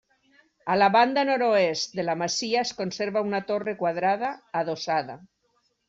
A 0.75 0.77
la 0.77 0.87
banda 0.95 1.25
nord-est 1.29 1.93
de 1.99 2.07
la 2.09 2.17
masia 2.23 2.65
es 2.65 2.73
conserva 2.81 3.25
una 3.31 3.45
torre 3.53 3.79
quadrada 3.85 4.35
adossada. 4.65 5.25